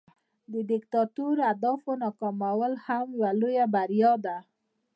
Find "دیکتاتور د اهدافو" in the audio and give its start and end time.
0.71-1.91